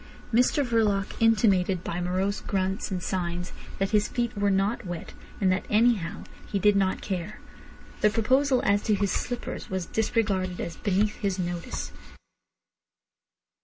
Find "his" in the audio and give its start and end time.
3.91-4.07, 11.17-11.37